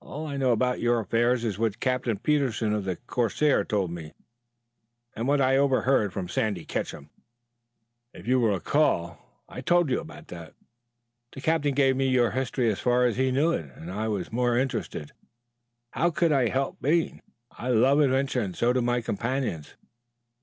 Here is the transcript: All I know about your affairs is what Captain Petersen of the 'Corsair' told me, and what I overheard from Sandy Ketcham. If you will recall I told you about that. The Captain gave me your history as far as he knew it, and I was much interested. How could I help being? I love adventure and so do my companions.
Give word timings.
All 0.00 0.26
I 0.26 0.38
know 0.38 0.52
about 0.52 0.80
your 0.80 1.00
affairs 1.00 1.44
is 1.44 1.58
what 1.58 1.80
Captain 1.80 2.16
Petersen 2.16 2.72
of 2.72 2.84
the 2.86 2.96
'Corsair' 2.96 3.62
told 3.62 3.90
me, 3.90 4.14
and 5.14 5.28
what 5.28 5.38
I 5.38 5.58
overheard 5.58 6.14
from 6.14 6.30
Sandy 6.30 6.64
Ketcham. 6.64 7.10
If 8.14 8.26
you 8.26 8.40
will 8.40 8.54
recall 8.54 9.42
I 9.50 9.60
told 9.60 9.90
you 9.90 10.00
about 10.00 10.28
that. 10.28 10.54
The 11.30 11.42
Captain 11.42 11.74
gave 11.74 11.94
me 11.94 12.08
your 12.08 12.30
history 12.30 12.70
as 12.70 12.80
far 12.80 13.04
as 13.04 13.18
he 13.18 13.30
knew 13.30 13.52
it, 13.52 13.70
and 13.76 13.90
I 13.92 14.08
was 14.08 14.32
much 14.32 14.56
interested. 14.56 15.12
How 15.90 16.10
could 16.10 16.32
I 16.32 16.48
help 16.48 16.80
being? 16.80 17.20
I 17.50 17.68
love 17.68 18.00
adventure 18.00 18.40
and 18.40 18.56
so 18.56 18.72
do 18.72 18.80
my 18.80 19.02
companions. 19.02 19.74